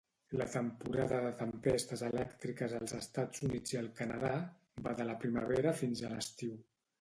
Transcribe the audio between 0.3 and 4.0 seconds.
La temporada de tempestes elèctriques als Estats Units i al